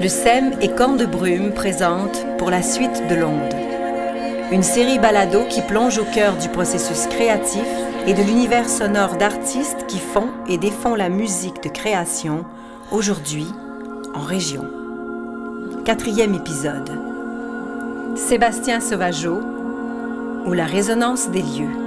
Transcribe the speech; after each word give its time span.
Le 0.00 0.08
SEM 0.08 0.52
et 0.60 0.68
Camp 0.68 0.96
de 0.96 1.06
Brume 1.06 1.52
présente 1.52 2.26
Pour 2.36 2.50
la 2.50 2.62
suite 2.62 3.08
de 3.08 3.14
l'onde, 3.14 3.54
une 4.52 4.62
série 4.62 4.98
balado 4.98 5.44
qui 5.48 5.62
plonge 5.62 5.98
au 5.98 6.04
cœur 6.04 6.36
du 6.36 6.48
processus 6.50 7.06
créatif 7.06 7.64
et 8.06 8.12
de 8.12 8.22
l'univers 8.22 8.68
sonore 8.68 9.16
d'artistes 9.16 9.86
qui 9.88 9.98
font 9.98 10.28
et 10.46 10.58
défont 10.58 10.94
la 10.94 11.08
musique 11.08 11.62
de 11.62 11.70
création 11.70 12.44
aujourd'hui 12.92 13.46
en 14.14 14.20
région. 14.20 14.64
Quatrième 15.84 16.34
épisode. 16.34 16.90
Sébastien 18.14 18.80
Sauvageau 18.80 19.40
ou 20.46 20.52
la 20.52 20.66
résonance 20.66 21.30
des 21.30 21.42
lieux. 21.42 21.83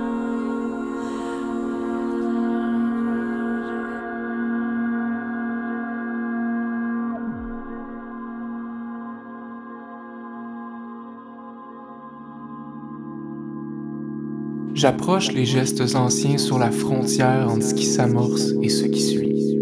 J'approche 14.78 15.32
les 15.32 15.46
gestes 15.46 15.96
anciens 15.96 16.38
sur 16.38 16.60
la 16.60 16.70
frontière 16.70 17.50
entre 17.50 17.64
ce 17.64 17.74
qui 17.74 17.86
s'amorce 17.86 18.52
et 18.62 18.70
ce 18.70 18.86
qui 18.86 19.02
suit. 19.02 19.58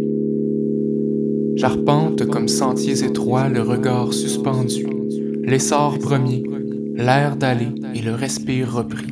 J'arpente 1.55 2.25
comme 2.25 2.49
sentiers 2.49 3.01
étroits 3.01 3.47
le 3.47 3.61
regard 3.61 4.11
suspendu, 4.11 4.85
l'essor 5.41 5.99
premier, 5.99 6.43
l'air 6.95 7.37
d'aller 7.37 7.69
et 7.93 8.01
le 8.01 8.13
respire 8.13 8.73
repris. 8.73 9.07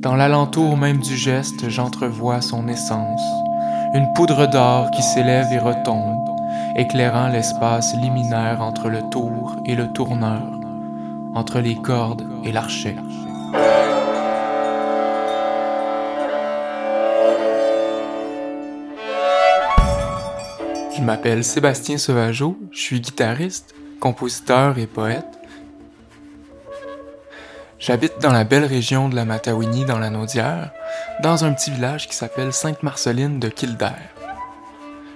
Dans 0.00 0.16
l'alentour 0.16 0.78
même 0.78 1.00
du 1.00 1.14
geste, 1.14 1.68
j'entrevois 1.68 2.40
son 2.40 2.66
essence, 2.66 3.20
une 3.92 4.10
poudre 4.14 4.50
d'or 4.50 4.90
qui 4.92 5.02
s'élève 5.02 5.52
et 5.52 5.58
retombe, 5.58 6.16
éclairant 6.76 7.28
l'espace 7.28 7.94
liminaire 8.00 8.62
entre 8.62 8.88
le 8.88 9.02
tour 9.10 9.56
et 9.66 9.74
le 9.74 9.92
tourneur, 9.92 10.58
entre 11.34 11.60
les 11.60 11.74
cordes 11.74 12.26
et 12.44 12.52
l'archet. 12.52 12.96
M'appelle 21.10 21.42
Sébastien 21.42 21.98
Sauvageau, 21.98 22.56
je 22.70 22.78
suis 22.78 23.00
guitariste, 23.00 23.74
compositeur 23.98 24.78
et 24.78 24.86
poète. 24.86 25.26
J'habite 27.80 28.20
dans 28.22 28.30
la 28.30 28.44
belle 28.44 28.64
région 28.64 29.08
de 29.08 29.16
la 29.16 29.24
Matawini 29.24 29.84
dans 29.84 29.98
la 29.98 30.08
Naudière, 30.08 30.70
dans 31.20 31.44
un 31.44 31.52
petit 31.52 31.72
village 31.72 32.06
qui 32.06 32.14
s'appelle 32.14 32.52
Sainte-Marceline 32.52 33.40
de 33.40 33.48
Kildare. 33.48 34.14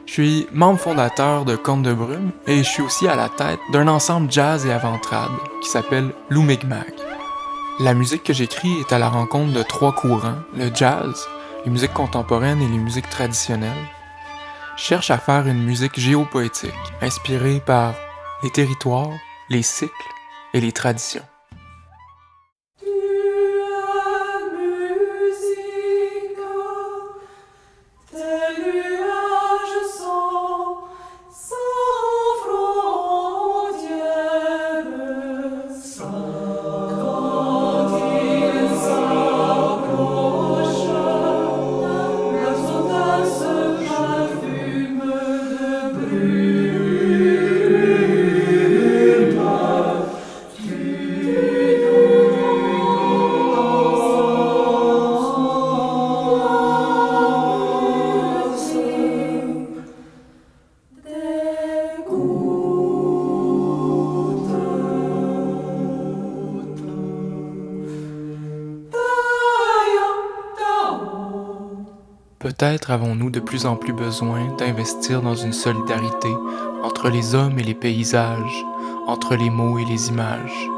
Je 0.06 0.12
suis 0.14 0.48
membre 0.52 0.80
fondateur 0.80 1.44
de 1.44 1.54
Conte 1.54 1.84
de 1.84 1.94
Brume 1.94 2.32
et 2.48 2.64
je 2.64 2.68
suis 2.68 2.82
aussi 2.82 3.06
à 3.06 3.14
la 3.14 3.28
tête 3.28 3.60
d'un 3.72 3.86
ensemble 3.86 4.32
jazz 4.32 4.66
et 4.66 4.72
avant-trad 4.72 5.30
qui 5.62 5.68
s'appelle 5.68 6.10
Lumigmag. 6.28 6.92
La 7.78 7.94
musique 7.94 8.24
que 8.24 8.32
j'écris 8.32 8.80
est 8.80 8.92
à 8.92 8.98
la 8.98 9.08
rencontre 9.08 9.52
de 9.52 9.62
trois 9.62 9.92
courants, 9.92 10.42
le 10.56 10.74
jazz, 10.74 11.24
les 11.64 11.70
musiques 11.70 11.94
contemporaines 11.94 12.62
et 12.62 12.68
les 12.68 12.78
musiques 12.78 13.10
traditionnelles, 13.10 13.70
cherche 14.76 15.10
à 15.10 15.18
faire 15.18 15.46
une 15.46 15.62
musique 15.62 15.98
géopoétique, 15.98 16.72
inspirée 17.00 17.60
par 17.64 17.94
les 18.42 18.50
territoires, 18.50 19.12
les 19.48 19.62
cycles 19.62 19.92
et 20.52 20.60
les 20.60 20.72
traditions. 20.72 21.22
Avons-nous 72.86 73.30
de 73.30 73.40
plus 73.40 73.64
en 73.64 73.76
plus 73.76 73.94
besoin 73.94 74.46
d'investir 74.58 75.22
dans 75.22 75.34
une 75.34 75.54
solidarité 75.54 76.28
entre 76.82 77.08
les 77.08 77.34
hommes 77.34 77.58
et 77.58 77.62
les 77.62 77.74
paysages, 77.74 78.64
entre 79.06 79.36
les 79.36 79.48
mots 79.48 79.78
et 79.78 79.86
les 79.86 80.08
images. 80.10 80.68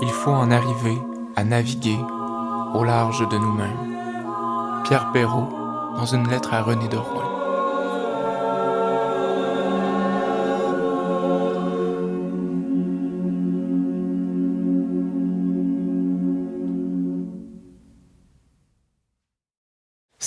Il 0.00 0.08
faut 0.08 0.30
en 0.30 0.50
arriver 0.50 0.96
à 1.36 1.44
naviguer 1.44 1.98
au 2.72 2.82
large 2.82 3.28
de 3.28 3.36
nous-mêmes. 3.36 4.82
Pierre 4.84 5.12
Perrault, 5.12 5.50
dans 5.96 6.06
une 6.06 6.28
lettre 6.28 6.54
à 6.54 6.62
René 6.62 6.88
de 6.88 6.96
Rouen. 6.96 7.29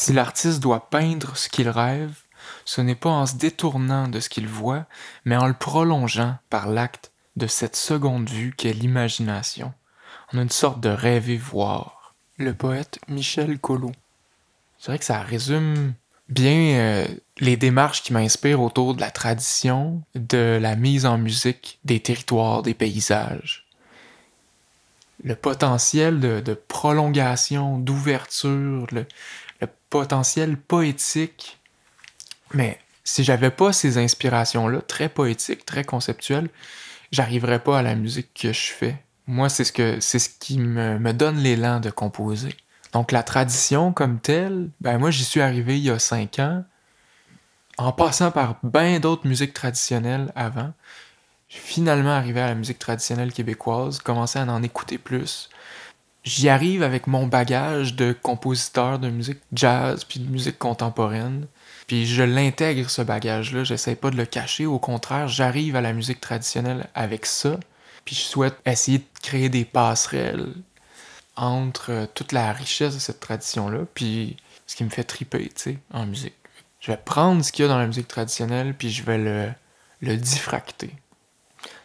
Si 0.04 0.12
l'artiste 0.12 0.60
doit 0.60 0.90
peindre 0.90 1.38
ce 1.38 1.48
qu'il 1.48 1.70
rêve, 1.70 2.14
ce 2.66 2.82
n'est 2.82 2.94
pas 2.94 3.10
en 3.10 3.26
se 3.26 3.38
détournant 3.38 4.10
de 4.10 4.20
ce 4.20 4.28
qu'il 4.28 4.50
voit, 4.50 4.86
mais 5.24 5.38
en 5.38 5.48
le 5.48 5.54
prolongeant 5.54 6.36
par 6.50 6.68
l'acte 6.68 7.14
de 7.38 7.48
cette 7.48 7.78
seconde 7.78 8.30
vue 8.30 8.54
qu'est 8.54 8.74
l'imagination. 8.74 9.74
On 10.34 10.40
a 10.40 10.42
une 10.42 10.50
sorte 10.50 10.82
de 10.82 10.90
rêver 10.90 11.38
voir. 11.38 12.16
Le 12.36 12.54
poète 12.54 13.00
Michel 13.08 13.60
Collot. 13.60 13.94
C'est 14.78 14.92
vrai 14.92 15.00
que 15.00 15.06
ça 15.06 15.22
résume 15.22 15.94
bien 16.28 16.76
euh, 16.76 17.08
les 17.40 17.56
démarches 17.56 18.04
qui 18.04 18.12
m'inspirent 18.12 18.60
autour 18.62 18.96
de 18.96 19.00
la 19.00 19.10
tradition, 19.10 20.02
de 20.16 20.60
la 20.62 20.76
mise 20.76 21.06
en 21.06 21.18
musique 21.18 21.80
des 21.86 22.02
territoires, 22.02 22.62
des 22.62 22.74
paysages. 22.74 23.68
Le 25.24 25.38
potentiel 25.38 26.20
de, 26.20 26.42
de 26.42 26.54
prolongation, 26.56 27.78
d'ouverture, 27.78 28.86
le, 28.92 29.06
potentiel 29.90 30.58
poétique. 30.58 31.60
Mais 32.54 32.80
si 33.04 33.24
j'avais 33.24 33.52
pas 33.52 33.74
ces 33.74 33.98
inspirations-là, 33.98 34.82
très 34.82 35.10
poétiques, 35.10 35.66
très 35.66 35.84
conceptuelles, 35.84 36.50
j'arriverais 37.12 37.60
pas 37.60 37.80
à 37.80 37.82
la 37.82 37.96
musique 37.96 38.34
que 38.34 38.54
je 38.54 38.72
fais. 38.72 39.04
Moi, 39.28 39.50
c'est 39.50 39.64
ce, 39.64 39.72
que, 39.72 40.00
c'est 40.00 40.20
ce 40.20 40.30
qui 40.30 40.60
me, 40.60 41.00
me 41.00 41.14
donne 41.14 41.38
l'élan 41.38 41.80
de 41.80 41.90
composer. 41.90 42.56
Donc 42.94 43.12
la 43.12 43.24
tradition 43.24 43.92
comme 43.92 44.20
telle, 44.20 44.70
ben 44.80 45.00
moi 45.00 45.10
j'y 45.10 45.24
suis 45.24 45.42
arrivé 45.42 45.78
il 45.78 45.84
y 45.84 45.90
a 45.90 45.98
cinq 45.98 46.38
ans, 46.38 46.64
en 47.78 47.92
passant 47.92 48.32
par 48.32 48.58
bien 48.62 49.00
d'autres 49.00 49.28
musiques 49.28 49.54
traditionnelles 49.54 50.32
avant. 50.36 50.74
J'ai 51.50 51.60
finalement 51.60 52.12
arrivé 52.12 52.40
à 52.40 52.48
la 52.48 52.56
musique 52.56 52.80
traditionnelle 52.80 53.34
québécoise, 53.34 54.00
commencé 54.00 54.38
à 54.38 54.44
en 54.44 54.62
écouter 54.62 55.00
plus, 55.00 55.50
j'y 56.24 56.50
arrive 56.50 56.84
avec 56.84 57.08
mon 57.08 57.28
bagage 57.28 57.96
de 57.96 58.14
compositeur 58.14 59.00
de 59.00 59.10
musique 59.10 59.42
jazz 59.54 60.04
puis 60.06 60.20
de 60.20 60.30
musique 60.30 60.58
contemporaine. 60.58 61.48
Puis 61.88 62.06
je 62.06 62.24
l'intègre 62.24 62.90
ce 62.90 63.02
bagage-là, 63.02 63.64
j'essaie 63.64 63.96
pas 63.96 64.10
de 64.10 64.16
le 64.16 64.26
cacher, 64.26 64.66
au 64.66 64.80
contraire, 64.80 65.28
j'arrive 65.28 65.76
à 65.76 65.82
la 65.82 65.94
musique 65.94 66.22
traditionnelle 66.22 66.88
avec 66.96 67.26
ça. 67.26 67.60
Puis 68.06 68.16
je 68.16 68.22
souhaite 68.22 68.56
essayer 68.66 69.00
de 69.00 69.06
créer 69.22 69.50
des 69.50 69.66
passerelles 69.66 70.54
entre 71.36 71.92
euh, 71.92 72.06
toute 72.14 72.32
la 72.32 72.52
richesse 72.52 72.94
de 72.94 73.00
cette 73.00 73.20
tradition-là, 73.20 73.86
puis 73.94 74.38
ce 74.68 74.76
qui 74.76 74.84
me 74.84 74.90
fait 74.90 75.04
triper, 75.04 75.50
tu 75.50 75.52
sais, 75.56 75.78
en 75.92 76.06
musique. 76.06 76.36
Je 76.80 76.92
vais 76.92 76.98
prendre 76.98 77.44
ce 77.44 77.52
qu'il 77.52 77.64
y 77.64 77.66
a 77.66 77.70
dans 77.70 77.78
la 77.78 77.88
musique 77.88 78.08
traditionnelle, 78.08 78.76
puis 78.78 78.90
je 78.90 79.04
vais 79.04 79.18
le, 79.18 79.52
le 80.02 80.18
diffracter. 80.18 80.92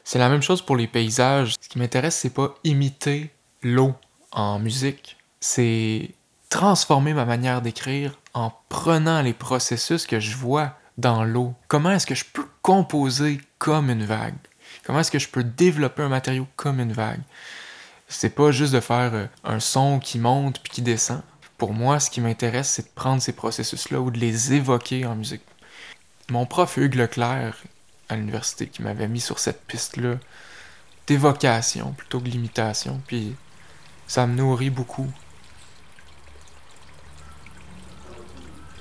C'est 0.04 0.18
la 0.18 0.28
même 0.28 0.42
chose 0.42 0.60
pour 0.60 0.76
les 0.76 0.86
paysages. 0.86 1.54
Ce 1.60 1.68
qui 1.68 1.78
m'intéresse, 1.78 2.16
c'est 2.16 2.34
pas 2.34 2.54
imiter 2.64 3.30
l'eau 3.62 3.94
en 4.32 4.58
musique, 4.58 5.16
c'est 5.40 6.10
transformer 6.48 7.14
ma 7.14 7.24
manière 7.24 7.62
d'écrire 7.62 8.18
en 8.34 8.52
prenant 8.68 9.22
les 9.22 9.32
processus 9.32 10.06
que 10.06 10.20
je 10.20 10.36
vois 10.36 10.74
dans 10.96 11.24
l'eau. 11.24 11.54
Comment 11.68 11.92
est-ce 11.92 12.06
que 12.06 12.14
je 12.14 12.24
peux 12.24 12.46
composer 12.62 13.40
comme 13.58 13.90
une 13.90 14.04
vague? 14.04 14.34
Comment 14.84 15.00
est-ce 15.00 15.10
que 15.10 15.18
je 15.18 15.28
peux 15.28 15.44
développer 15.44 16.02
un 16.02 16.08
matériau 16.08 16.46
comme 16.56 16.80
une 16.80 16.92
vague? 16.92 17.20
C'est 18.08 18.34
pas 18.34 18.50
juste 18.50 18.72
de 18.72 18.80
faire 18.80 19.14
euh, 19.14 19.26
un 19.44 19.60
son 19.60 19.98
qui 19.98 20.18
monte 20.18 20.60
puis 20.60 20.72
qui 20.72 20.82
descend. 20.82 21.22
Pour 21.58 21.74
moi, 21.74 22.00
ce 22.00 22.08
qui 22.08 22.20
m'intéresse, 22.20 22.70
c'est 22.70 22.82
de 22.82 22.94
prendre 22.94 23.20
ces 23.20 23.32
processus-là 23.32 24.00
ou 24.00 24.10
de 24.10 24.18
les 24.18 24.54
évoquer 24.54 25.04
en 25.04 25.14
musique. 25.14 25.42
mon 26.30 26.46
prof 26.46 26.76
Hugues 26.76 26.94
Leclerc 26.94 27.56
à 28.08 28.16
l'université 28.16 28.66
qui 28.66 28.82
m'avait 28.82 29.08
mis 29.08 29.20
sur 29.20 29.38
cette 29.38 29.66
piste-là 29.66 30.14
d'évocation 31.06 31.92
plutôt 31.92 32.20
que 32.20 32.28
l'imitation, 32.28 33.00
puis 33.06 33.34
ça 34.08 34.26
me 34.26 34.34
nourrit 34.34 34.70
beaucoup. 34.70 35.06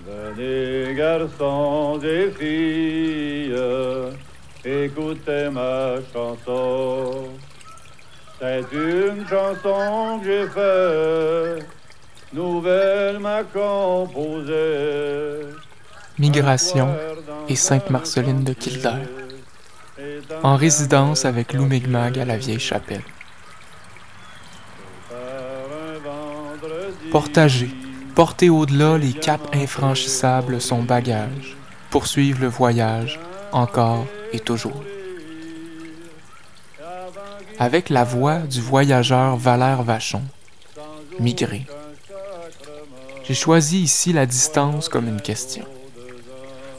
Venez 0.08 0.96
garçons 0.96 2.00
et 2.02 2.32
filles, 2.32 3.54
écoutez 4.64 5.50
ma 5.52 5.96
chanson. 6.14 7.26
C'est 8.40 8.64
une 8.72 9.28
chanson 9.28 10.20
que 10.20 10.26
j'ai 10.26 10.48
faite, 10.48 11.68
nouvelle 12.32 13.20
m'a 13.20 13.44
composée. 13.44 15.42
Migration 16.18 16.96
et 17.50 17.56
Sainte-Marceline 17.56 18.44
de 18.44 18.54
Kildare, 18.54 19.08
en 20.42 20.56
résidence 20.56 21.26
avec 21.26 21.52
Lou 21.52 21.66
Migmag 21.66 22.18
à 22.18 22.26
la 22.26 22.38
Vieille 22.38 22.60
Chapelle. 22.60 23.04
Portager, 27.12 27.70
porter 28.16 28.50
au-delà 28.50 28.98
les 28.98 29.14
caps 29.14 29.46
infranchissables 29.54 30.60
son 30.60 30.84
bagage, 30.84 31.56
poursuivre 31.90 32.42
le 32.42 32.48
voyage, 32.48 33.20
encore 33.54 34.06
et 34.34 34.40
toujours. 34.40 34.84
Avec 37.60 37.90
la 37.90 38.04
voix 38.04 38.40
du 38.40 38.60
voyageur 38.60 39.38
Valère 39.38 39.84
Vachon, 39.84 40.24
migrer. 41.20 41.66
J'ai 43.24 43.34
choisi 43.34 43.82
ici 43.82 44.12
la 44.12 44.26
distance 44.26 44.90
comme 44.90 45.08
une 45.08 45.22
question. 45.22 45.66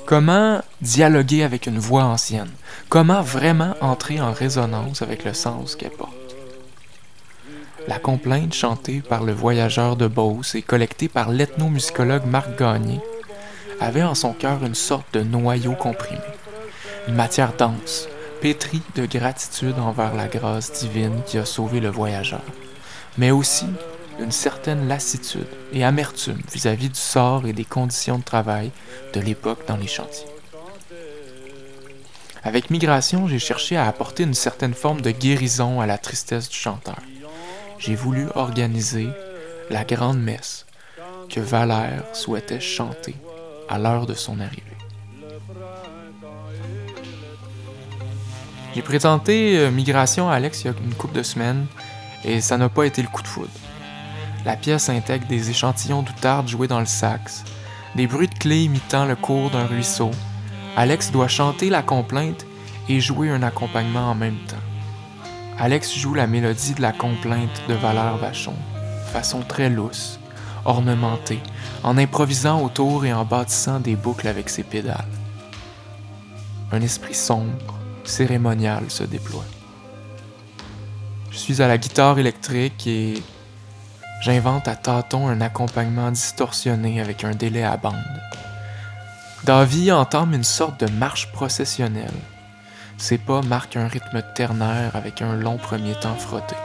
Comment 0.05 0.63
dialoguer 0.81 1.43
avec 1.43 1.67
une 1.67 1.79
voix 1.79 2.05
ancienne? 2.05 2.51
Comment 2.89 3.23
vraiment 3.23 3.75
entrer 3.81 4.21
en 4.21 4.33
résonance 4.33 5.03
avec 5.03 5.25
le 5.25 5.35
sens 5.35 5.75
qu'elle 5.75 5.91
porte? 5.91 6.18
La 7.89 7.99
complainte 7.99 8.53
chantée 8.53 9.01
par 9.01 9.25
le 9.25 9.33
voyageur 9.33 9.97
de 9.97 10.07
Beauce 10.07 10.55
et 10.55 10.61
collectée 10.61 11.09
par 11.09 11.31
l'ethnomusicologue 11.31 12.27
Marc 12.27 12.59
Gagné 12.59 13.01
avait 13.81 14.03
en 14.03 14.15
son 14.15 14.35
cœur 14.35 14.63
une 14.63 14.75
sorte 14.75 15.07
de 15.15 15.23
noyau 15.23 15.73
comprimé, 15.73 16.21
une 17.09 17.15
matière 17.15 17.55
dense, 17.57 18.07
pétrie 18.43 18.83
de 18.95 19.07
gratitude 19.07 19.79
envers 19.79 20.15
la 20.15 20.29
grâce 20.29 20.71
divine 20.81 21.23
qui 21.25 21.39
a 21.39 21.47
sauvé 21.47 21.81
le 21.81 21.89
voyageur, 21.89 22.43
mais 23.17 23.31
aussi 23.31 23.65
une 24.21 24.33
certaine 24.33 24.87
lassitude 24.87 25.49
et 25.73 25.83
amertume 25.83 26.43
vis-à-vis 26.53 26.91
du 26.91 27.01
sort 27.01 27.47
et 27.47 27.55
des 27.55 27.65
conditions 27.65 28.19
de 28.19 28.25
travail 28.25 28.71
de 29.15 29.21
l'époque 29.21 29.67
dans 29.67 29.79
les 29.79 29.87
chantiers. 29.87 30.29
Avec 32.45 32.69
Migration, 32.69 33.29
j'ai 33.29 33.39
cherché 33.39 33.79
à 33.79 33.87
apporter 33.87 34.25
une 34.25 34.35
certaine 34.35 34.75
forme 34.75 35.01
de 35.01 35.11
guérison 35.11 35.81
à 35.81 35.87
la 35.87 35.97
tristesse 35.97 36.51
du 36.51 36.57
chanteur. 36.57 36.99
J'ai 37.79 37.95
voulu 37.95 38.27
organiser 38.35 39.09
la 39.71 39.85
grande 39.85 40.21
messe 40.21 40.67
que 41.31 41.41
Valère 41.41 42.05
souhaitait 42.13 42.61
chanter 42.61 43.15
à 43.69 43.79
l'heure 43.79 44.07
de 44.07 44.15
son 44.15 44.41
arrivée. 44.41 44.63
J'ai 48.75 48.83
présenté 48.83 49.59
euh, 49.59 49.71
Migration 49.71 50.29
à 50.29 50.35
Alex 50.35 50.63
il 50.63 50.67
y 50.67 50.71
a 50.71 50.75
une 50.85 50.95
couple 50.95 51.17
de 51.17 51.23
semaines 51.23 51.67
et 52.25 52.41
ça 52.41 52.59
n'a 52.59 52.69
pas 52.69 52.85
été 52.85 53.03
le 53.03 53.09
coup 53.09 53.23
de 53.23 53.29
foudre. 53.29 53.51
La 54.45 54.57
pièce 54.57 54.89
intègre 54.89 55.27
des 55.27 55.51
échantillons 55.51 56.03
d'outarde 56.03 56.49
joués 56.49 56.69
dans 56.69 56.81
le 56.81 56.87
sax, 56.87 57.45
des 57.95 58.07
bruits 58.07 58.29
de 58.29 58.35
clés 58.35 58.65
imitant 58.65 59.05
le 59.05 59.17
cours 59.17 59.51
d'un 59.51 59.67
ruisseau. 59.67 60.11
Alex 60.77 61.11
doit 61.11 61.29
chanter 61.29 61.71
la 61.71 61.83
complainte 61.83 62.47
et 62.89 63.01
jouer 63.01 63.31
un 63.31 63.43
accompagnement 63.43 64.11
en 64.11 64.15
même 64.15 64.39
temps. 64.47 64.68
Alex 65.61 65.97
joue 65.97 66.15
la 66.15 66.27
mélodie 66.27 66.75
de 66.75 66.83
la 66.83 66.93
complainte 66.93 67.63
de 67.69 67.75
Valère 67.75 68.17
Vachon, 68.17 68.55
façon 69.13 69.41
très 69.41 69.69
lousse, 69.69 70.21
ornementée, 70.65 71.41
en 71.83 71.99
improvisant 71.99 72.63
autour 72.63 73.05
et 73.05 73.13
en 73.13 73.25
bâtissant 73.25 73.81
des 73.81 73.97
boucles 73.97 74.29
avec 74.29 74.49
ses 74.51 74.63
pédales. 74.63 75.05
Un 76.71 76.81
esprit 76.81 77.15
sombre, 77.15 77.79
cérémonial 78.05 78.85
se 78.89 79.05
déploie. 79.05 79.45
Je 81.31 81.39
suis 81.39 81.61
à 81.63 81.69
la 81.69 81.79
guitare 81.79 82.19
électrique 82.19 82.87
et 82.87 83.23
J'invente 84.21 84.67
à 84.67 84.75
tâtons 84.75 85.29
un 85.29 85.41
accompagnement 85.41 86.11
distorsionné 86.11 87.01
avec 87.01 87.23
un 87.23 87.31
délai 87.31 87.63
à 87.63 87.77
bande. 87.77 87.95
Davy 89.45 89.93
entame 89.93 90.35
une 90.35 90.45
sorte 90.45 90.85
de 90.85 90.91
marche 90.91 91.31
processionnelle. 91.31 92.11
Ses 92.99 93.17
pas 93.17 93.43
marquent 93.43 93.77
un 93.77 93.89
rythme 93.89 94.23
ternaire 94.35 94.95
avec 94.95 95.23
un 95.23 95.35
long 95.35 95.57
premier 95.57 95.95
temps 95.95 96.17
frotté. 96.17 96.57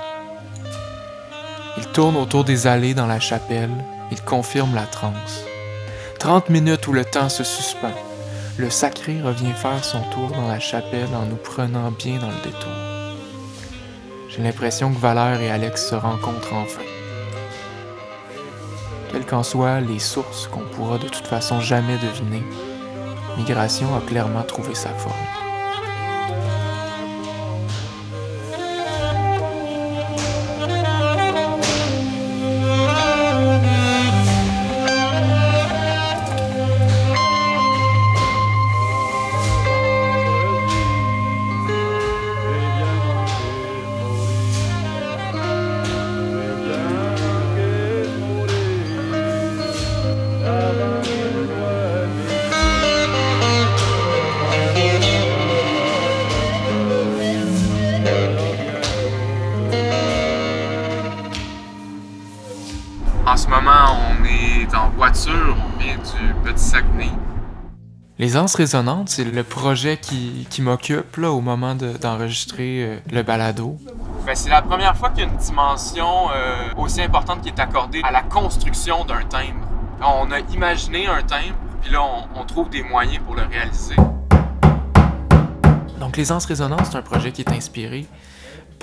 Il 1.78 1.86
tourne 1.88 2.18
autour 2.18 2.44
des 2.44 2.68
allées 2.68 2.94
dans 2.94 3.08
la 3.08 3.20
chapelle, 3.20 3.72
il 4.12 4.22
confirme 4.22 4.76
la 4.76 4.86
transe. 4.86 5.46
Trente 6.20 6.50
minutes 6.50 6.88
où 6.88 6.94
le 6.94 7.06
temps 7.06 7.30
se 7.30 7.44
suspend. 7.44 7.94
Le 8.58 8.70
sacré 8.70 9.22
revient 9.22 9.54
faire 9.54 9.84
son 9.84 10.02
tour 10.10 10.30
dans 10.30 10.48
la 10.48 10.60
chapelle 10.60 11.14
en 11.16 11.26
nous 11.26 11.38
prenant 11.38 11.92
bien 11.92 12.20
dans 12.20 12.30
le 12.30 12.44
détour. 12.44 12.72
J'ai 14.30 14.42
l'impression 14.42 14.92
que 14.92 15.00
Valère 15.00 15.40
et 15.40 15.52
Alex 15.52 15.90
se 15.90 15.96
rencontrent 15.96 16.54
enfin 16.54 16.82
quelles 19.14 19.26
qu'en 19.28 19.44
soient 19.44 19.80
les 19.80 20.00
sources 20.00 20.48
qu'on 20.48 20.64
pourra 20.64 20.98
de 20.98 21.08
toute 21.08 21.28
façon 21.28 21.62
jamais 21.62 21.98
deviner, 22.00 22.44
Migration 23.38 23.96
a 23.96 24.02
clairement 24.02 24.42
trouvé 24.42 24.74
sa 24.74 24.90
forme. 24.90 25.43
Les 68.24 68.38
Anses 68.38 68.56
résonantes, 68.56 69.10
c'est 69.10 69.26
le 69.26 69.44
projet 69.44 69.98
qui, 69.98 70.48
qui 70.50 70.62
m'occupe 70.62 71.18
au 71.18 71.42
moment 71.42 71.76
de- 71.76 71.98
d'enregistrer 71.98 72.82
euh, 72.86 72.98
le 73.12 73.22
balado. 73.22 73.76
Ben, 74.26 74.34
c'est 74.34 74.50
la 74.50 74.62
première 74.62 74.96
fois 74.96 75.10
qu'il 75.10 75.26
y 75.26 75.28
a 75.28 75.30
une 75.30 75.36
dimension 75.36 76.30
euh, 76.34 76.70
aussi 76.78 77.02
importante 77.02 77.42
qui 77.42 77.50
est 77.50 77.60
accordée 77.60 78.00
à 78.02 78.12
la 78.12 78.22
construction 78.22 79.04
d'un 79.04 79.24
timbre. 79.24 79.68
On 80.00 80.32
a 80.32 80.40
imaginé 80.54 81.06
un 81.06 81.22
timbre, 81.22 81.56
puis 81.82 81.92
là, 81.92 82.00
on, 82.02 82.40
on 82.40 82.46
trouve 82.46 82.70
des 82.70 82.82
moyens 82.82 83.20
pour 83.26 83.36
le 83.36 83.42
réaliser. 83.44 83.98
Donc, 86.00 86.16
Les 86.16 86.32
Anses 86.32 86.46
résonantes, 86.46 86.86
c'est 86.90 86.98
un 86.98 87.02
projet 87.02 87.34
qui 87.34 87.42
est 87.42 87.52
inspiré 87.52 88.06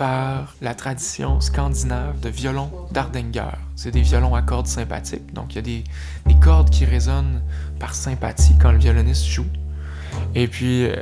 par 0.00 0.54
la 0.62 0.74
tradition 0.74 1.42
scandinave 1.42 2.18
de 2.20 2.30
violon 2.30 2.70
d'Ardenger. 2.90 3.52
C'est 3.76 3.90
des 3.90 4.00
violons 4.00 4.34
à 4.34 4.40
cordes 4.40 4.66
sympathiques. 4.66 5.34
Donc, 5.34 5.52
il 5.52 5.56
y 5.56 5.58
a 5.58 5.62
des, 5.62 5.84
des 6.24 6.40
cordes 6.40 6.70
qui 6.70 6.86
résonnent 6.86 7.42
par 7.78 7.94
sympathie 7.94 8.56
quand 8.58 8.72
le 8.72 8.78
violoniste 8.78 9.26
joue. 9.26 9.44
Et 10.34 10.48
puis, 10.48 10.86
euh, 10.86 10.96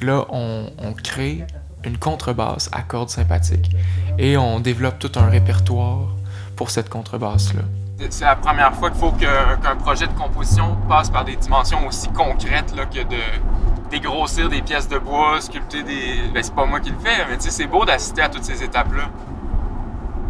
là, 0.00 0.24
on, 0.30 0.70
crée 1.02 1.44
une 1.82 1.98
contrebasse 1.98 2.70
à 2.70 2.82
cordes 2.82 3.08
sympathiques. 3.08 3.74
Et 4.18 4.36
on 4.36 4.60
développe 4.60 5.00
tout 5.00 5.10
un 5.16 5.26
répertoire 5.26 6.06
pour 6.54 6.70
cette 6.70 6.88
contrebasse-là. 6.88 7.62
C'est 8.08 8.24
la 8.24 8.36
première 8.36 8.72
fois 8.72 8.90
qu'il 8.90 9.00
faut 9.00 9.10
qu'un 9.10 9.76
projet 9.80 10.06
de 10.06 10.12
composition 10.12 10.76
passe 10.88 11.10
par 11.10 11.24
des 11.24 11.34
dimensions 11.34 11.84
aussi 11.88 12.08
concrètes 12.10 12.72
là, 12.76 12.86
que 12.86 13.00
de 13.00 13.20
dégrossir 13.90 14.48
des 14.48 14.62
pièces 14.62 14.88
de 14.88 14.98
bois, 14.98 15.40
sculpter 15.40 15.82
des. 15.82 16.30
Ben, 16.32 16.42
c'est 16.42 16.54
pas 16.54 16.66
moi 16.66 16.80
qui 16.80 16.90
le 16.90 16.98
fais, 16.98 17.26
mais 17.28 17.36
tu 17.36 17.44
sais, 17.44 17.50
c'est 17.50 17.66
beau 17.66 17.84
d'assister 17.84 18.22
à 18.22 18.28
toutes 18.28 18.44
ces 18.44 18.62
étapes-là. 18.62 19.10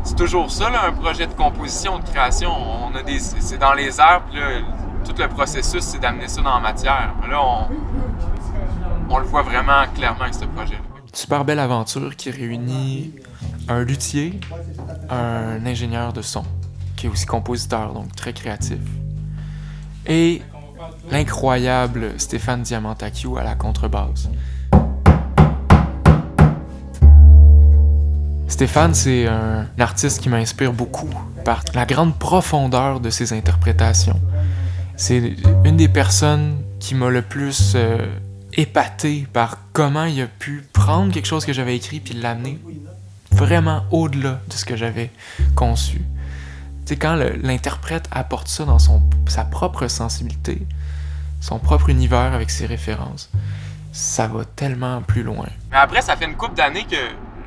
C'est 0.04 0.16
toujours 0.16 0.50
ça, 0.50 0.70
là, 0.70 0.86
un 0.86 0.92
projet 0.92 1.26
de 1.26 1.32
composition, 1.34 1.98
de 1.98 2.04
création. 2.04 2.50
On 2.50 2.94
a 2.96 3.02
des. 3.02 3.18
C'est 3.18 3.58
dans 3.58 3.74
les 3.74 4.00
airs, 4.00 4.22
puis 4.30 4.38
là, 4.38 4.60
tout 5.04 5.14
le 5.18 5.28
processus, 5.28 5.82
c'est 5.82 5.98
d'amener 5.98 6.28
ça 6.28 6.40
dans 6.40 6.54
la 6.54 6.60
matière. 6.60 7.14
Là, 7.28 7.40
on, 7.42 7.66
on 9.10 9.18
le 9.18 9.24
voit 9.24 9.42
vraiment 9.42 9.84
clairement 9.94 10.22
avec 10.22 10.34
ce 10.34 10.44
projet. 10.44 10.78
Super 11.12 11.44
belle 11.44 11.58
aventure 11.58 12.14
qui 12.16 12.30
réunit 12.30 13.14
un 13.68 13.82
luthier, 13.82 14.38
un 15.10 15.64
ingénieur 15.66 16.12
de 16.12 16.22
son, 16.22 16.44
qui 16.96 17.06
est 17.06 17.08
aussi 17.08 17.26
compositeur, 17.26 17.92
donc 17.92 18.14
très 18.14 18.32
créatif, 18.32 18.78
et 20.06 20.42
l'incroyable 21.10 22.12
Stéphane 22.18 22.62
Diamantacchio 22.62 23.36
à 23.36 23.44
la 23.44 23.54
contrebasse. 23.54 24.28
Stéphane, 28.48 28.94
c'est 28.94 29.26
un 29.26 29.66
artiste 29.78 30.20
qui 30.20 30.28
m'inspire 30.28 30.72
beaucoup 30.72 31.10
par 31.44 31.62
la 31.74 31.86
grande 31.86 32.18
profondeur 32.18 33.00
de 33.00 33.10
ses 33.10 33.32
interprétations. 33.32 34.20
C'est 34.96 35.36
une 35.64 35.76
des 35.76 35.88
personnes 35.88 36.56
qui 36.80 36.94
m'a 36.94 37.08
le 37.08 37.22
plus 37.22 37.74
euh, 37.76 38.04
épaté 38.54 39.26
par 39.32 39.58
comment 39.72 40.04
il 40.04 40.20
a 40.22 40.26
pu 40.26 40.64
prendre 40.72 41.12
quelque 41.12 41.26
chose 41.26 41.44
que 41.44 41.52
j'avais 41.52 41.76
écrit 41.76 42.00
puis 42.00 42.14
l'amener 42.14 42.58
vraiment 43.30 43.84
au-delà 43.92 44.40
de 44.48 44.52
ce 44.54 44.64
que 44.64 44.76
j'avais 44.76 45.10
conçu. 45.54 46.00
C'est 46.84 46.96
quand 46.96 47.14
l'interprète 47.42 48.08
apporte 48.10 48.48
ça 48.48 48.64
dans 48.64 48.78
son, 48.78 49.02
sa 49.28 49.44
propre 49.44 49.88
sensibilité, 49.88 50.66
son 51.40 51.58
propre 51.58 51.88
univers 51.90 52.32
avec 52.34 52.50
ses 52.50 52.66
références, 52.66 53.30
ça 53.92 54.26
va 54.26 54.44
tellement 54.44 55.02
plus 55.02 55.22
loin. 55.22 55.46
Mais 55.70 55.76
après, 55.76 56.02
ça 56.02 56.16
fait 56.16 56.26
une 56.26 56.36
couple 56.36 56.54
d'années 56.54 56.84
que 56.84 56.96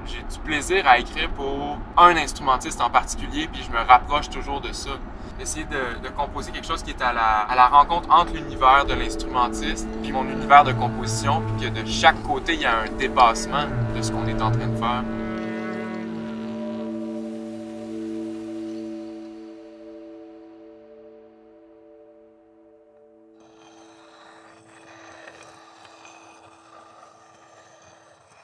j'ai 0.06 0.22
du 0.22 0.40
plaisir 0.44 0.88
à 0.88 1.00
écrire 1.00 1.30
pour 1.30 1.78
un 1.98 2.16
instrumentiste 2.18 2.82
en 2.82 2.90
particulier, 2.90 3.48
puis 3.52 3.62
je 3.66 3.72
me 3.72 3.82
rapproche 3.86 4.30
toujours 4.30 4.62
de 4.62 4.72
ça. 4.74 4.92
D'essayer 5.40 5.66
de, 5.66 6.10
composer 6.10 6.52
quelque 6.52 6.68
chose 6.68 6.84
qui 6.84 6.92
est 6.92 7.02
à 7.02 7.14
la, 7.14 7.40
à 7.50 7.56
la 7.56 7.68
rencontre 7.68 8.08
entre 8.12 8.34
l'univers 8.34 8.86
de 8.86 8.94
l'instrumentiste 8.94 9.88
puis 10.04 10.12
mon 10.12 10.24
univers 10.30 10.64
de 10.64 10.72
composition, 10.72 11.42
puis 11.42 11.68
que 11.68 11.82
de 11.82 11.86
chaque 11.88 12.22
côté, 12.24 12.54
il 12.54 12.62
y 12.62 12.66
a 12.66 12.82
un 12.82 12.98
dépassement 13.00 13.66
de 13.96 14.02
ce 14.02 14.12
qu'on 14.12 14.28
est 14.28 14.40
en 14.42 14.52
train 14.52 14.68
de 14.68 14.78
faire. 14.78 15.04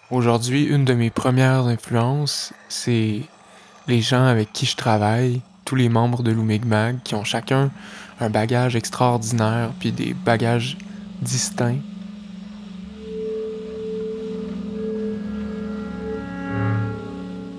Aujourd'hui, 0.09 0.63
une 0.63 0.85
de 0.85 0.93
mes 0.93 1.09
premières 1.09 1.65
influences, 1.65 2.53
c'est 2.69 3.23
les 3.89 3.99
gens 3.99 4.23
avec 4.23 4.53
qui 4.53 4.65
je 4.65 4.77
travaille, 4.77 5.41
tous 5.65 5.75
les 5.75 5.89
membres 5.89 6.23
de 6.23 6.31
l'Oumigmag, 6.31 6.99
qui 7.03 7.13
ont 7.13 7.25
chacun 7.25 7.71
un 8.21 8.29
bagage 8.29 8.77
extraordinaire, 8.77 9.71
puis 9.81 9.91
des 9.91 10.13
bagages 10.13 10.77
distincts. 11.21 11.81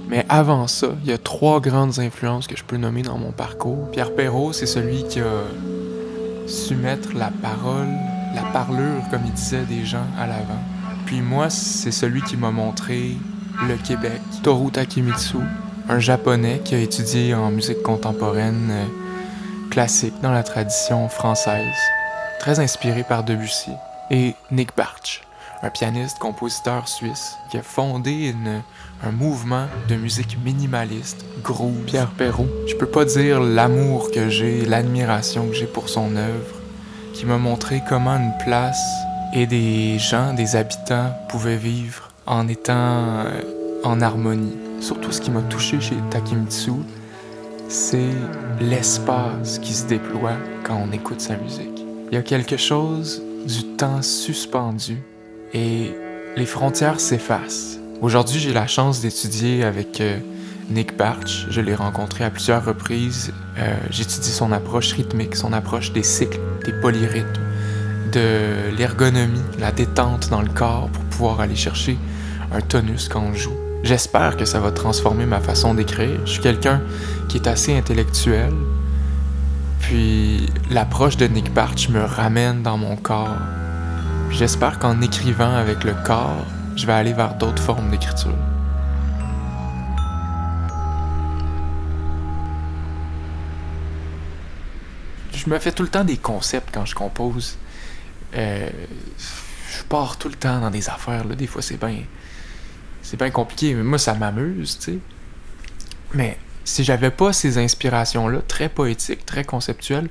Mais 0.08 0.24
avant 0.30 0.66
ça, 0.68 0.88
il 1.04 1.10
y 1.10 1.12
a 1.12 1.18
trois 1.18 1.60
grandes 1.60 1.98
influences 1.98 2.46
que 2.46 2.56
je 2.56 2.64
peux 2.64 2.78
nommer 2.78 3.02
dans 3.02 3.18
mon 3.18 3.30
parcours. 3.30 3.90
Pierre 3.90 4.14
Perrault, 4.14 4.54
c'est 4.54 4.64
celui 4.64 5.06
qui 5.06 5.20
a 5.20 5.42
su 6.46 6.76
mettre 6.76 7.12
la 7.14 7.30
parole, 7.42 7.90
la 8.34 8.42
parlure, 8.54 9.02
comme 9.10 9.20
il 9.26 9.32
disait, 9.32 9.66
des 9.66 9.84
gens 9.84 10.06
à 10.18 10.26
l'avant. 10.26 10.77
Puis 11.08 11.22
moi, 11.22 11.48
c'est 11.48 11.90
celui 11.90 12.20
qui 12.20 12.36
m'a 12.36 12.50
montré 12.50 13.16
le 13.66 13.76
Québec, 13.76 14.20
Toru 14.42 14.70
Takemitsu, 14.70 15.38
un 15.88 16.00
japonais 16.00 16.60
qui 16.62 16.74
a 16.74 16.80
étudié 16.80 17.32
en 17.34 17.50
musique 17.50 17.82
contemporaine 17.82 18.68
euh, 18.70 18.84
classique 19.70 20.12
dans 20.22 20.32
la 20.32 20.42
tradition 20.42 21.08
française, 21.08 21.74
très 22.40 22.60
inspiré 22.60 23.04
par 23.04 23.24
Debussy, 23.24 23.70
et 24.10 24.34
Nick 24.50 24.76
Bartsch, 24.76 25.22
un 25.62 25.70
pianiste 25.70 26.18
compositeur 26.18 26.86
suisse 26.86 27.38
qui 27.50 27.56
a 27.56 27.62
fondé 27.62 28.34
un 29.02 29.10
mouvement 29.10 29.64
de 29.88 29.94
musique 29.94 30.36
minimaliste, 30.44 31.24
gros 31.42 31.72
Pierre 31.86 32.10
Perrault. 32.10 32.50
Je 32.66 32.74
peux 32.74 32.84
pas 32.84 33.06
dire 33.06 33.40
l'amour 33.40 34.10
que 34.10 34.28
j'ai, 34.28 34.66
l'admiration 34.66 35.48
que 35.48 35.54
j'ai 35.54 35.64
pour 35.64 35.88
son 35.88 36.16
œuvre, 36.16 36.54
qui 37.14 37.24
m'a 37.24 37.38
montré 37.38 37.80
comment 37.88 38.18
une 38.18 38.34
place 38.44 38.76
et 39.34 39.46
des 39.46 39.98
gens, 39.98 40.32
des 40.34 40.56
habitants 40.56 41.12
pouvaient 41.28 41.56
vivre 41.56 42.10
en 42.26 42.48
étant 42.48 42.74
euh, 42.74 43.42
en 43.84 44.00
harmonie. 44.00 44.56
Surtout 44.80 45.12
ce 45.12 45.20
qui 45.20 45.30
m'a 45.30 45.42
touché 45.42 45.80
chez 45.80 45.96
Takemitsu, 46.10 46.72
c'est 47.68 48.14
l'espace 48.60 49.58
qui 49.58 49.74
se 49.74 49.86
déploie 49.86 50.36
quand 50.64 50.80
on 50.88 50.92
écoute 50.92 51.20
sa 51.20 51.36
musique. 51.36 51.84
Il 52.10 52.14
y 52.14 52.18
a 52.18 52.22
quelque 52.22 52.56
chose 52.56 53.22
du 53.46 53.64
temps 53.76 54.02
suspendu 54.02 55.02
et 55.52 55.92
les 56.36 56.46
frontières 56.46 57.00
s'effacent. 57.00 57.78
Aujourd'hui, 58.00 58.38
j'ai 58.38 58.52
la 58.52 58.66
chance 58.66 59.00
d'étudier 59.00 59.64
avec 59.64 60.00
euh, 60.00 60.18
Nick 60.70 60.96
Barch. 60.96 61.46
Je 61.50 61.60
l'ai 61.60 61.74
rencontré 61.74 62.24
à 62.24 62.30
plusieurs 62.30 62.64
reprises. 62.64 63.32
Euh, 63.58 63.74
J'étudie 63.90 64.30
son 64.30 64.52
approche 64.52 64.92
rythmique, 64.92 65.34
son 65.34 65.52
approche 65.52 65.92
des 65.92 66.04
cycles, 66.04 66.38
des 66.64 66.72
polyrythmes 66.72 67.47
l'ergonomie, 68.76 69.42
la 69.58 69.72
détente 69.72 70.28
dans 70.30 70.42
le 70.42 70.48
corps 70.48 70.88
pour 70.88 71.04
pouvoir 71.04 71.40
aller 71.40 71.56
chercher 71.56 71.98
un 72.52 72.60
tonus 72.60 73.08
quand 73.08 73.20
on 73.20 73.34
joue. 73.34 73.56
J'espère 73.82 74.36
que 74.36 74.44
ça 74.44 74.60
va 74.60 74.72
transformer 74.72 75.24
ma 75.24 75.40
façon 75.40 75.74
d'écrire. 75.74 76.20
Je 76.24 76.32
suis 76.32 76.42
quelqu'un 76.42 76.82
qui 77.28 77.36
est 77.38 77.46
assez 77.46 77.76
intellectuel. 77.76 78.52
Puis 79.80 80.46
l'approche 80.70 81.16
de 81.16 81.26
Nick 81.26 81.52
Barch 81.54 81.88
me 81.88 82.02
ramène 82.02 82.62
dans 82.62 82.76
mon 82.76 82.96
corps. 82.96 83.36
J'espère 84.30 84.78
qu'en 84.78 85.00
écrivant 85.00 85.54
avec 85.54 85.84
le 85.84 85.94
corps, 86.04 86.44
je 86.76 86.86
vais 86.86 86.92
aller 86.92 87.12
vers 87.12 87.34
d'autres 87.34 87.62
formes 87.62 87.90
d'écriture. 87.90 88.36
Je 95.32 95.48
me 95.48 95.58
fais 95.58 95.72
tout 95.72 95.82
le 95.82 95.88
temps 95.88 96.04
des 96.04 96.16
concepts 96.18 96.68
quand 96.74 96.84
je 96.84 96.94
compose. 96.94 97.56
Euh, 98.34 98.70
je 99.18 99.82
pars 99.84 100.18
tout 100.18 100.28
le 100.28 100.34
temps 100.34 100.60
dans 100.60 100.70
des 100.70 100.88
affaires, 100.88 101.24
là. 101.24 101.34
Des 101.34 101.46
fois, 101.46 101.62
c'est 101.62 101.78
bien. 101.78 102.02
C'est 103.02 103.16
bien 103.16 103.30
compliqué, 103.30 103.74
mais 103.74 103.82
moi, 103.82 103.98
ça 103.98 104.14
m'amuse, 104.14 104.78
tu 104.78 104.92
sais. 104.92 104.98
Mais 106.14 106.38
si 106.64 106.84
j'avais 106.84 107.10
pas 107.10 107.32
ces 107.32 107.58
inspirations-là, 107.58 108.40
très 108.46 108.68
poétiques, 108.68 109.24
très 109.24 109.44
conceptuelles, 109.44 110.08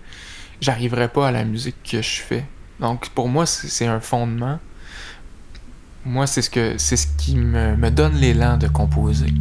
j'arriverais 0.62 1.10
pas 1.10 1.28
à 1.28 1.32
la 1.32 1.44
musique 1.44 1.76
que 1.84 2.02
je 2.02 2.22
fais. 2.22 2.46
Donc, 2.80 3.10
pour 3.10 3.30
moi, 3.30 3.46
c'est 3.46 3.88
un 3.88 4.00
fondement. 4.00 4.60
Moi, 6.06 6.26
c'est 6.26 6.42
ce, 6.42 6.50
que, 6.50 6.76
c'est 6.78 6.98
ce 6.98 7.08
qui 7.18 7.36
me, 7.36 7.76
me 7.76 7.92
donne 7.92 8.16
l'élan 8.16 8.58
de 8.58 8.68
composer. 8.68 9.34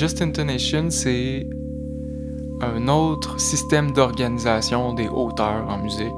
Just 0.00 0.22
Intonation, 0.22 0.88
c'est 0.88 1.46
un 2.62 2.88
autre 2.88 3.38
système 3.38 3.92
d'organisation 3.92 4.94
des 4.94 5.08
hauteurs 5.08 5.68
en 5.68 5.76
musique. 5.76 6.14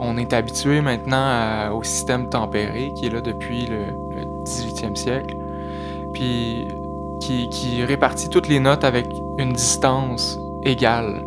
On 0.00 0.16
est 0.16 0.32
habitué 0.32 0.80
maintenant 0.80 1.70
au 1.72 1.84
système 1.84 2.28
tempéré 2.28 2.92
qui 2.96 3.06
est 3.06 3.10
là 3.10 3.20
depuis 3.20 3.66
le, 3.66 3.84
18e 4.42 4.96
siècle, 4.96 5.36
puis 6.12 6.66
qui, 7.20 7.84
répartit 7.84 8.30
toutes 8.30 8.48
les 8.48 8.58
notes 8.58 8.82
avec 8.82 9.06
une 9.38 9.52
distance 9.52 10.36
égale. 10.64 11.24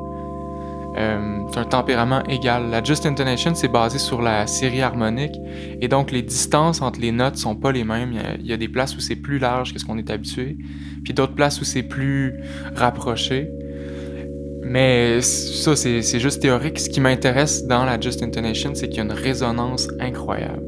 Euh, 0.97 1.41
c'est 1.51 1.59
un 1.59 1.65
tempérament 1.65 2.23
égal. 2.23 2.69
La 2.71 2.83
Just 2.83 3.05
Intonation, 3.05 3.53
c'est 3.55 3.67
basé 3.67 3.99
sur 3.99 4.21
la 4.21 4.47
série 4.47 4.81
harmonique, 4.81 5.35
et 5.79 5.87
donc 5.87 6.11
les 6.11 6.21
distances 6.21 6.81
entre 6.81 6.99
les 6.99 7.11
notes 7.11 7.37
sont 7.37 7.55
pas 7.55 7.71
les 7.71 7.83
mêmes. 7.83 8.13
Il 8.39 8.45
y 8.45 8.53
a, 8.53 8.57
des 8.57 8.67
places 8.67 8.95
où 8.95 8.99
c'est 8.99 9.15
plus 9.15 9.39
large 9.39 9.73
que 9.73 9.79
ce 9.79 9.85
qu'on 9.85 9.97
est 9.97 10.09
habitué, 10.09 10.57
puis 11.03 11.13
d'autres 11.13 11.35
places 11.35 11.61
où 11.61 11.65
c'est 11.65 11.83
plus 11.83 12.33
rapproché. 12.75 13.49
Mais 14.63 15.21
ça, 15.21 15.75
c'est 15.75 16.19
juste 16.19 16.41
théorique. 16.41 16.79
Ce 16.79 16.89
qui 16.89 16.99
m'intéresse 16.99 17.65
dans 17.67 17.85
la 17.85 17.99
Just 17.99 18.21
Intonation, 18.21 18.71
c'est 18.73 18.89
qu'il 18.89 18.97
y 18.97 18.99
a 18.99 19.03
une 19.03 19.13
résonance 19.13 19.87
incroyable. 19.99 20.63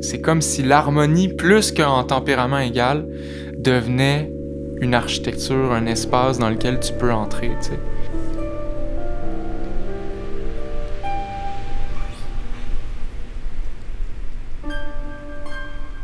C'est 0.00 0.20
comme 0.20 0.42
si 0.42 0.62
l'harmonie, 0.62 1.28
plus 1.28 1.72
qu'en 1.72 2.04
tempérament 2.04 2.58
égal, 2.58 3.08
devenait 3.58 4.30
une 4.80 4.94
architecture, 4.94 5.72
un 5.72 5.86
espace 5.86 6.38
dans 6.38 6.50
lequel 6.50 6.78
tu 6.78 6.92
peux 6.92 7.12
entrer. 7.12 7.50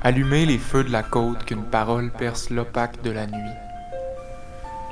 Allumer 0.00 0.46
les 0.46 0.58
feux 0.58 0.84
de 0.84 0.92
la 0.92 1.02
côte 1.02 1.44
qu'une 1.44 1.64
parole 1.64 2.12
perce 2.12 2.50
l'opaque 2.50 3.02
de 3.02 3.10
la 3.10 3.26
nuit. 3.26 3.56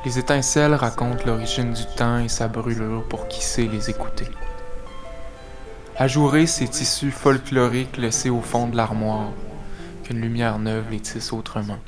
Les 0.05 0.19
étincelles 0.19 0.75
racontent 0.75 1.25
l'origine 1.25 1.73
du 1.73 1.87
temps 1.97 2.19
et 2.19 2.29
sa 2.29 2.49
brûlure 2.49 3.05
pour 3.09 3.29
qui 3.29 3.41
sait 3.41 3.69
les 3.69 3.89
écouter. 3.89 4.27
Ajourer 5.97 6.49
ces 6.49 6.67
tissus 6.67 7.13
folkloriques 7.13 7.97
laissés 7.99 8.31
au 8.31 8.41
fond 8.41 8.67
de 8.67 8.77
l'armoire, 8.77 9.31
qu'une 10.03 10.21
lumière 10.21 10.59
neuve 10.59 10.91
les 10.91 11.01
tisse 11.01 11.33
autrement. 11.33 11.79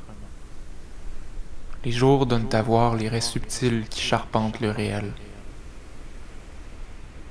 Les 1.84 1.90
jours 1.92 2.24
donnent 2.24 2.54
à 2.54 2.62
voir 2.62 2.94
les 2.94 3.08
raies 3.08 3.20
subtiles 3.20 3.86
qui 3.90 4.00
charpentent 4.00 4.60
le 4.60 4.70
réel. 4.70 5.12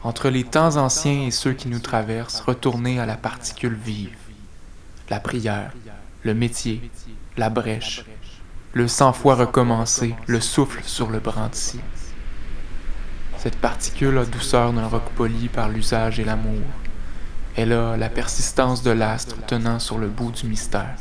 entre 0.03 0.29
les 0.29 0.43
temps 0.43 0.75
anciens 0.75 1.23
et 1.23 1.31
ceux 1.31 1.53
qui 1.53 1.69
nous 1.69 1.79
traversent, 1.79 2.41
retourner 2.41 2.99
à 2.99 3.05
la 3.05 3.17
particule 3.17 3.73
vive, 3.73 4.26
la 5.09 5.19
prière, 5.19 5.71
le 6.23 6.33
métier, 6.33 6.91
la 7.37 7.49
brèche, 7.49 8.05
le 8.73 8.87
cent 8.87 9.13
fois 9.13 9.35
recommencer, 9.35 10.15
le 10.27 10.41
souffle 10.41 10.81
sur 10.83 11.09
le 11.09 11.19
brandis. 11.19 11.79
Cette 13.37 13.57
particule 13.57 14.17
a 14.17 14.25
douceur 14.25 14.73
d'un 14.73 14.87
roc 14.87 15.03
poli 15.15 15.47
par 15.47 15.69
l'usage 15.69 16.19
et 16.19 16.25
l'amour. 16.25 16.61
Elle 17.55 17.73
a 17.73 17.95
la 17.97 18.09
persistance 18.09 18.83
de 18.83 18.91
l'astre 18.91 19.37
tenant 19.45 19.79
sur 19.79 19.97
le 19.97 20.07
bout 20.07 20.31
du 20.31 20.47
mystère. 20.47 20.95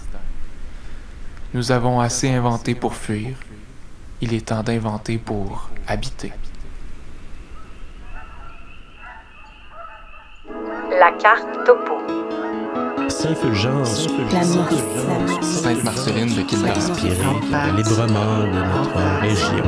Nous 1.55 1.73
avons 1.73 2.01
assez 2.01 2.31
inventé 2.31 2.75
pour 2.75 2.95
fuir. 2.95 3.37
Il 4.21 4.33
est 4.33 4.49
temps 4.49 4.63
d'inventer 4.63 5.19
pour 5.19 5.71
habiter. 5.87 6.33
La 10.99 11.13
carte 11.13 11.65
topo. 11.65 12.26
Saint-Fulgence, 13.19 14.09
La 14.31 14.45
Maurice. 14.45 15.63
Sainte-Marceline 15.63 16.35
de 16.35 16.43
Kildare. 16.43 16.77
inspiré 16.77 17.17
librement 17.75 18.41
de 18.45 18.61
notre 18.61 19.01
région. 19.23 19.65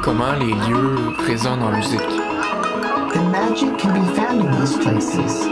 Comment 0.00 0.34
les 0.34 0.52
lieux 0.52 0.98
résonnent 1.26 1.64
en 1.64 1.72
musique? 1.72 1.98
The 3.12 3.22
magic 3.32 3.76
can 3.76 3.92
be 3.92 4.04
found 4.14 4.42
in 4.42 4.60
these 4.60 4.78
places. 4.78 5.48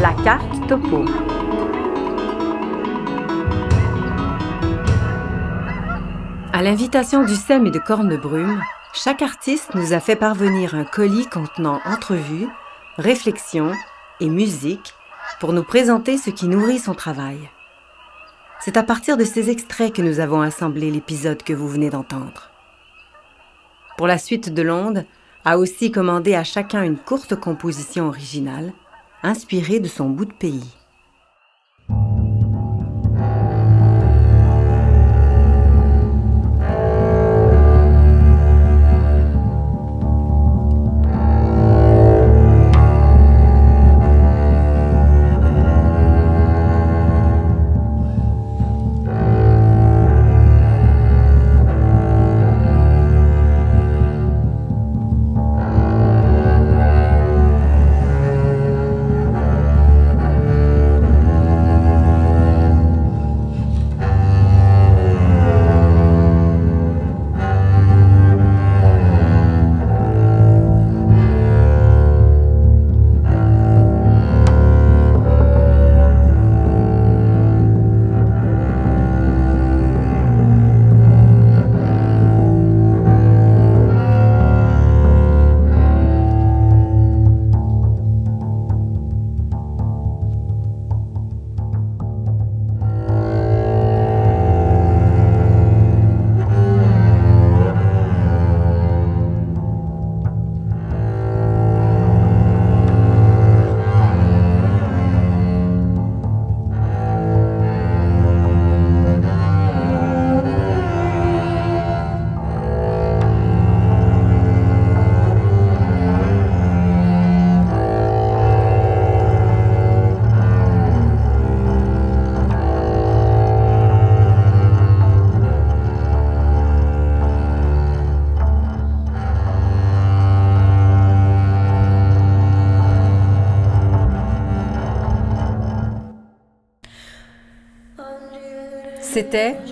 La 0.00 0.14
carte 0.24 0.68
topo. 0.68 1.04
À 6.54 6.62
l'invitation 6.62 7.24
du 7.24 7.34
SEM 7.34 7.66
et 7.66 7.70
de 7.70 7.78
Cornebrume, 7.78 8.62
chaque 8.92 9.22
artiste 9.22 9.74
nous 9.74 9.94
a 9.94 10.00
fait 10.00 10.16
parvenir 10.16 10.74
un 10.74 10.84
colis 10.84 11.26
contenant 11.26 11.80
entrevues, 11.86 12.48
réflexions 12.98 13.72
et 14.20 14.28
musique 14.28 14.94
pour 15.40 15.54
nous 15.54 15.62
présenter 15.62 16.18
ce 16.18 16.28
qui 16.28 16.46
nourrit 16.46 16.78
son 16.78 16.94
travail. 16.94 17.38
C'est 18.60 18.76
à 18.76 18.82
partir 18.82 19.16
de 19.16 19.24
ces 19.24 19.48
extraits 19.48 19.94
que 19.94 20.02
nous 20.02 20.20
avons 20.20 20.42
assemblé 20.42 20.90
l'épisode 20.90 21.42
que 21.42 21.54
vous 21.54 21.68
venez 21.68 21.88
d'entendre. 21.88 22.50
Pour 23.96 24.06
la 24.06 24.18
suite 24.18 24.52
de 24.52 24.62
l'onde, 24.62 25.06
a 25.46 25.58
aussi 25.58 25.90
commandé 25.90 26.34
à 26.34 26.44
chacun 26.44 26.82
une 26.82 26.98
courte 26.98 27.34
composition 27.34 28.08
originale, 28.08 28.72
inspirée 29.22 29.80
de 29.80 29.88
son 29.88 30.10
bout 30.10 30.26
de 30.26 30.32
pays. 30.32 30.70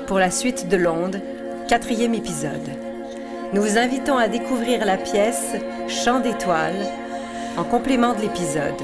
Pour 0.07 0.18
la 0.18 0.31
suite 0.31 0.68
de 0.68 0.77
l'onde, 0.79 1.20
quatrième 1.68 2.14
épisode. 2.14 2.70
Nous 3.53 3.61
vous 3.61 3.77
invitons 3.77 4.16
à 4.16 4.27
découvrir 4.27 4.87
la 4.87 4.96
pièce 4.96 5.53
Chant 5.87 6.20
d'étoiles 6.20 6.87
en 7.59 7.64
complément 7.64 8.14
de 8.14 8.23
l'épisode. 8.23 8.81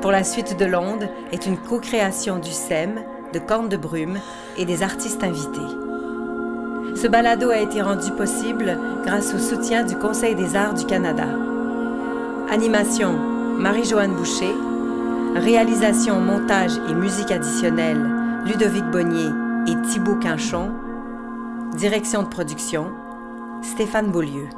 Pour 0.00 0.10
la 0.10 0.24
suite 0.24 0.58
de 0.58 0.64
l'onde 0.64 1.08
est 1.30 1.46
une 1.46 1.58
co-création 1.58 2.40
du 2.40 2.50
SEM, 2.50 3.02
de 3.32 3.38
Corne 3.38 3.68
de 3.68 3.76
Brume 3.76 4.18
et 4.58 4.64
des 4.64 4.82
artistes 4.82 5.22
invités. 5.22 5.60
Ce 7.00 7.06
balado 7.06 7.50
a 7.50 7.58
été 7.58 7.82
rendu 7.82 8.10
possible 8.12 8.76
grâce 9.04 9.32
au 9.32 9.38
soutien 9.38 9.84
du 9.84 9.94
Conseil 9.94 10.34
des 10.34 10.56
arts 10.56 10.74
du 10.74 10.86
Canada. 10.86 11.26
Animation 12.50 13.12
Marie-Joanne 13.58 14.16
Boucher. 14.16 14.54
Réalisation, 15.36 16.18
montage 16.18 16.72
et 16.90 16.94
musique 16.94 17.30
additionnelle 17.30 18.10
Ludovic 18.44 18.84
Bonnier 18.90 19.30
et 19.66 19.76
Thibaut 19.88 20.16
Quinchon. 20.16 20.72
Direction 21.76 22.22
de 22.22 22.28
production 22.28 22.92
Stéphane 23.62 24.10
Beaulieu. 24.10 24.48